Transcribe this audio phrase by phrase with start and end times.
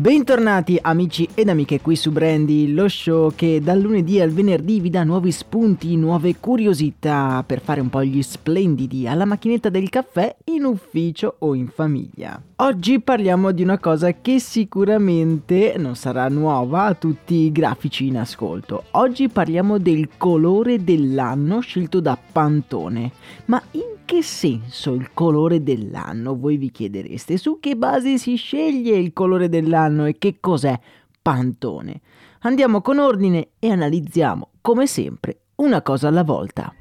[0.00, 4.88] Bentornati amici ed amiche qui su Brandy, lo show che dal lunedì al venerdì vi
[4.88, 10.34] dà nuovi spunti, nuove curiosità per fare un po' gli splendidi alla macchinetta del caffè
[10.44, 12.40] in ufficio o in famiglia.
[12.56, 18.16] Oggi parliamo di una cosa che sicuramente non sarà nuova a tutti i grafici in
[18.16, 18.84] ascolto.
[18.92, 23.12] Oggi parliamo del colore dell'anno scelto da Pantone.
[23.46, 26.36] Ma in che senso il colore dell'anno?
[26.36, 27.36] Voi vi chiedereste.
[27.36, 30.78] Su che base si sceglie il colore dell'anno e che cos'è
[31.22, 32.00] Pantone?
[32.40, 36.72] Andiamo con ordine e analizziamo, come sempre, una cosa alla volta.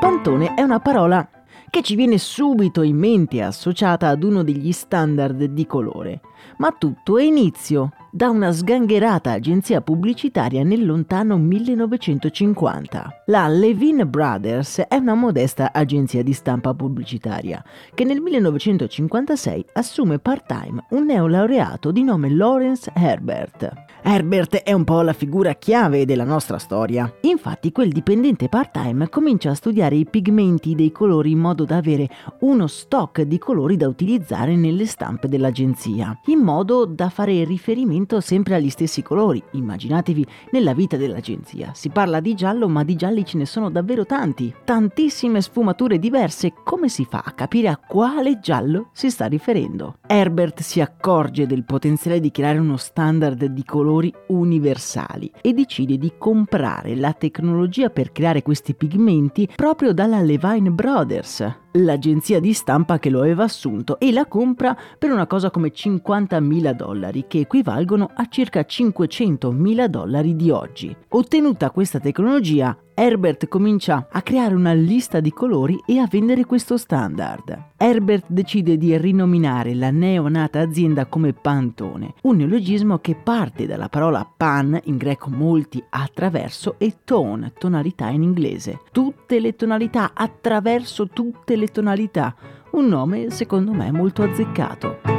[0.00, 1.28] Pantone è una parola
[1.70, 6.20] che ci viene subito in mente associata ad uno degli standard di colore.
[6.58, 13.24] Ma tutto è inizio da una sgangherata agenzia pubblicitaria nel lontano 1950.
[13.26, 20.86] La Levine Brothers è una modesta agenzia di stampa pubblicitaria che nel 1956 assume part-time
[20.92, 23.70] un neolaureato di nome Lawrence Herbert.
[24.02, 27.12] Herbert è un po' la figura chiave della nostra storia.
[27.22, 32.08] Infatti quel dipendente part-time comincia a studiare i pigmenti dei colori in modo da avere
[32.40, 38.54] uno stock di colori da utilizzare nelle stampe dell'agenzia, in modo da fare riferimento sempre
[38.54, 39.42] agli stessi colori.
[39.52, 41.72] Immaginatevi nella vita dell'agenzia.
[41.74, 44.54] Si parla di giallo, ma di gialli ce ne sono davvero tanti.
[44.64, 46.52] Tantissime sfumature diverse.
[46.64, 49.98] Come si fa a capire a quale giallo si sta riferendo?
[50.06, 56.12] Herbert si accorge del potenziale di creare uno standard di colori universali e decide di
[56.18, 63.10] comprare la tecnologia per creare questi pigmenti proprio dalla Levine Brothers, l'agenzia di stampa che
[63.10, 68.26] lo aveva assunto e la compra per una cosa come 50.000 dollari, che equivalgono a
[68.28, 70.96] circa 500.000 dollari di oggi.
[71.08, 76.78] Ottenuta questa tecnologia, Herbert comincia a creare una lista di colori e a vendere questo
[76.78, 77.72] standard.
[77.76, 84.26] Herbert decide di rinominare la neonata azienda come Pantone, un neologismo che parte dalla parola
[84.34, 88.80] pan, in greco molti attraverso, e tone, tonalità in inglese.
[88.92, 92.34] Tutte le tonalità, attraverso tutte le tonalità.
[92.70, 95.15] Un nome secondo me molto azzeccato.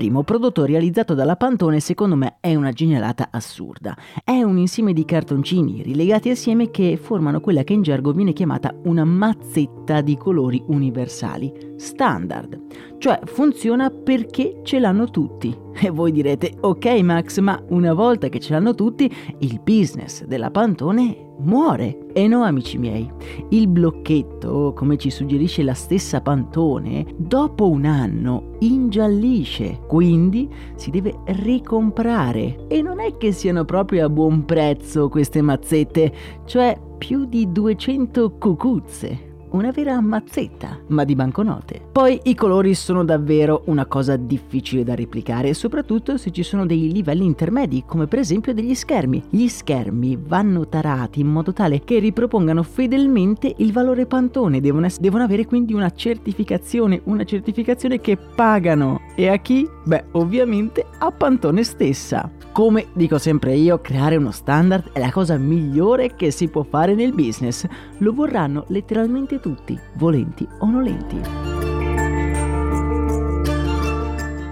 [0.00, 3.94] Primo prodotto realizzato dalla Pantone secondo me è una genialata assurda.
[4.24, 8.74] È un insieme di cartoncini rilegati assieme che formano quella che in gergo viene chiamata
[8.84, 12.96] una mazzetta di colori universali, standard.
[12.96, 15.54] Cioè funziona perché ce l'hanno tutti.
[15.82, 20.50] E voi direte, ok Max, ma una volta che ce l'hanno tutti, il business della
[20.50, 22.06] Pantone muore.
[22.12, 23.10] E no, amici miei,
[23.50, 31.20] il blocchetto, come ci suggerisce la stessa Pantone, dopo un anno ingiallisce, quindi si deve
[31.26, 32.66] ricomprare.
[32.68, 36.12] E non è che siano proprio a buon prezzo queste mazzette,
[36.44, 41.80] cioè più di 200 cucuzze una vera mazzetta, ma di banconote.
[41.90, 46.92] Poi i colori sono davvero una cosa difficile da replicare, soprattutto se ci sono dei
[46.92, 49.24] livelli intermedi, come per esempio degli schermi.
[49.30, 55.00] Gli schermi vanno tarati in modo tale che ripropongano fedelmente il valore pantone, devono, es-
[55.00, 59.00] devono avere quindi una certificazione, una certificazione che pagano.
[59.16, 59.68] E a chi?
[59.84, 62.30] Beh, ovviamente a Pantone stessa.
[62.52, 66.94] Come dico sempre io, creare uno standard è la cosa migliore che si può fare
[66.94, 67.66] nel business.
[67.98, 71.20] Lo vorranno letteralmente tutti, volenti o nolenti.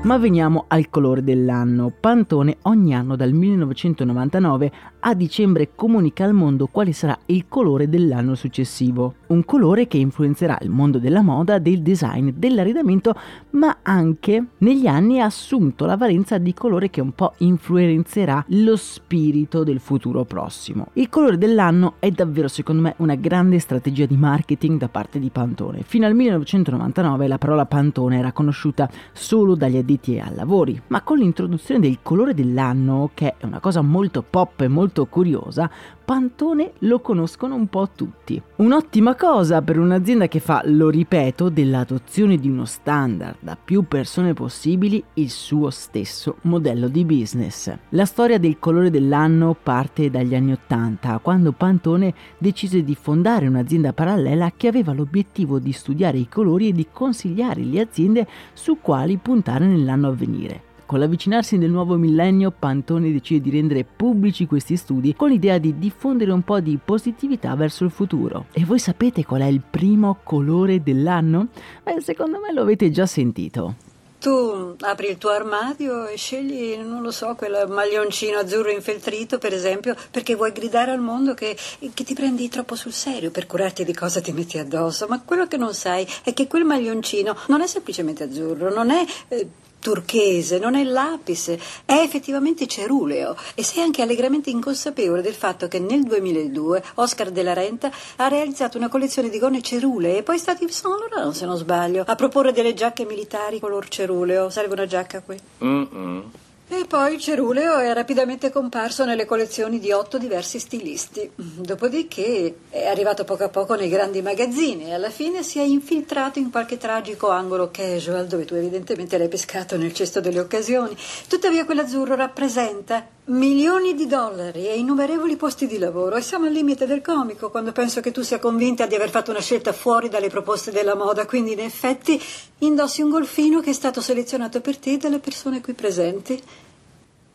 [0.03, 1.93] Ma veniamo al colore dell'anno.
[2.01, 8.35] Pantone ogni anno dal 1999 a dicembre comunica al mondo quale sarà il colore dell'anno
[8.35, 9.18] successivo.
[9.29, 13.15] Un colore che influenzerà il mondo della moda, del design, dell'arredamento,
[13.51, 18.77] ma anche negli anni ha assunto la valenza di colore che un po' influenzerà lo
[18.77, 20.89] spirito del futuro prossimo.
[20.95, 25.31] Il colore dell'anno è davvero secondo me una grande strategia di marketing da parte di
[25.31, 25.83] Pantone.
[25.83, 31.19] Fino al 1999 la parola Pantone era conosciuta solo dagli addetti ai lavori, ma con
[31.19, 35.71] l'introduzione del colore dell'anno, che è una cosa molto pop e molto curiosa,
[36.09, 38.41] Pantone lo conoscono un po' tutti.
[38.57, 44.33] Un'ottima cosa per un'azienda che fa, lo ripeto, dell'adozione di uno standard da più persone
[44.33, 47.75] possibili il suo stesso modello di business.
[47.91, 53.93] La storia del colore dell'anno parte dagli anni Ottanta, quando Pantone decise di fondare un'azienda
[53.93, 59.17] parallela che aveva l'obiettivo di studiare i colori e di consigliare le aziende su quali
[59.17, 60.68] puntare nell'anno a venire.
[60.89, 65.79] Con l'avvicinarsi del nuovo millennio, Pantone decide di rendere pubblici questi studi con l'idea di
[65.79, 68.47] diffondere un po' di positività verso il futuro.
[68.53, 71.49] E voi sapete qual è il primo colore dell'anno?
[71.83, 73.75] Beh, secondo me lo avete già sentito.
[74.19, 79.53] Tu apri il tuo armadio e scegli, non lo so, quel maglioncino azzurro infeltrito, per
[79.53, 81.55] esempio, perché vuoi gridare al mondo che,
[81.93, 85.07] che, ti prendi troppo sul serio per curarti di cosa ti metti addosso.
[85.07, 89.05] Ma quello che non sai è che quel maglioncino non è semplicemente azzurro, non è
[89.29, 89.49] eh,
[89.81, 91.49] turchese, non è l'apis,
[91.85, 97.53] è effettivamente ceruleo e sei anche allegramente inconsapevole del fatto che nel 2002 Oscar della
[97.53, 101.35] Renta ha realizzato una collezione di gonne cerulee e poi è stato Yves Saint Laurent,
[101.35, 104.51] se non sbaglio, a proporre delle giacche militari color ceruleo.
[104.51, 105.39] Serve una giacca qui?
[105.63, 106.31] Mm-mm.
[106.71, 111.31] E poi il ceruleo è rapidamente comparso nelle collezioni di otto diversi stilisti.
[111.35, 116.39] Dopodiché è arrivato poco a poco nei grandi magazzini e alla fine si è infiltrato
[116.39, 120.95] in qualche tragico angolo casual dove tu evidentemente l'hai pescato nel cesto delle occasioni.
[121.27, 126.87] Tuttavia quell'azzurro rappresenta milioni di dollari e innumerevoli posti di lavoro e siamo al limite
[126.87, 130.29] del comico quando penso che tu sia convinta di aver fatto una scelta fuori dalle
[130.29, 132.21] proposte della moda, quindi in effetti
[132.59, 136.41] indossi un golfino che è stato selezionato per te dalle persone qui presenti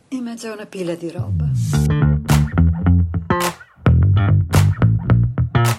[0.10, 1.93] in mezzo a una pila di roba.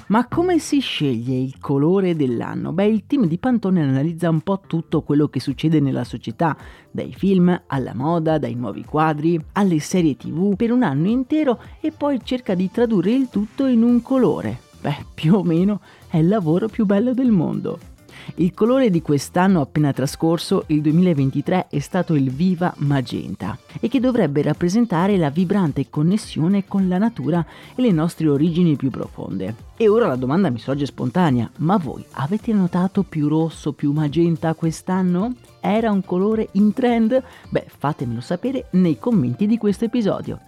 [0.08, 2.72] Ma come si sceglie il colore dell'anno?
[2.72, 6.54] Beh, il team di Pantone analizza un po' tutto quello che succede nella società,
[6.90, 11.90] dai film alla moda, dai nuovi quadri, alle serie tv, per un anno intero e
[11.90, 14.60] poi cerca di tradurre il tutto in un colore.
[14.78, 15.80] Beh, più o meno
[16.10, 17.93] è il lavoro più bello del mondo.
[18.36, 24.00] Il colore di quest'anno appena trascorso, il 2023, è stato il Viva Magenta e che
[24.00, 27.44] dovrebbe rappresentare la vibrante connessione con la natura
[27.74, 29.54] e le nostre origini più profonde.
[29.76, 34.54] E ora la domanda mi sorge spontanea, ma voi avete notato più rosso, più magenta
[34.54, 35.34] quest'anno?
[35.60, 37.22] Era un colore in trend?
[37.48, 40.38] Beh, fatemelo sapere nei commenti di questo episodio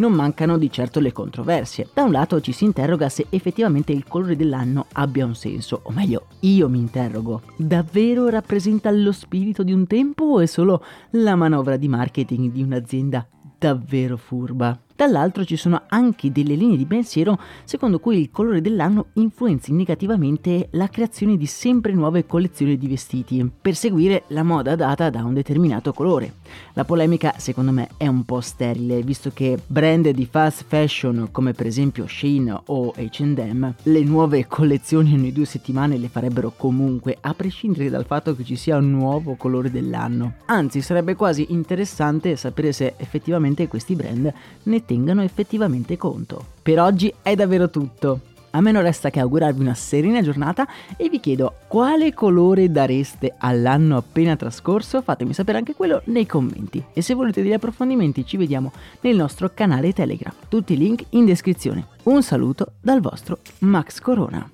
[0.00, 1.88] non mancano di certo le controversie.
[1.92, 5.92] Da un lato ci si interroga se effettivamente il colore dell'anno abbia un senso, o
[5.92, 7.42] meglio, io mi interrogo.
[7.56, 12.62] Davvero rappresenta lo spirito di un tempo o è solo la manovra di marketing di
[12.62, 13.26] un'azienda
[13.60, 14.76] davvero furba?
[15.00, 20.68] Dall'altro ci sono anche delle linee di pensiero secondo cui il colore dell'anno influenzi negativamente
[20.72, 25.32] la creazione di sempre nuove collezioni di vestiti per seguire la moda data da un
[25.32, 26.34] determinato colore.
[26.74, 31.54] La polemica secondo me è un po' sterile visto che brand di fast fashion come
[31.54, 37.32] per esempio Shein o H&M le nuove collezioni ogni due settimane le farebbero comunque a
[37.32, 40.34] prescindere dal fatto che ci sia un nuovo colore dell'anno.
[40.44, 44.30] Anzi sarebbe quasi interessante sapere se effettivamente questi brand
[44.64, 46.44] ne tengano effettivamente conto.
[46.62, 48.22] Per oggi è davvero tutto.
[48.50, 50.66] A me non resta che augurarvi una serena giornata
[50.96, 55.00] e vi chiedo quale colore dareste all'anno appena trascorso?
[55.00, 56.82] Fatemi sapere anche quello nei commenti.
[56.92, 58.72] E se volete degli approfondimenti ci vediamo
[59.02, 60.34] nel nostro canale Telegram.
[60.48, 61.86] Tutti i link in descrizione.
[62.04, 64.50] Un saluto dal vostro Max Corona.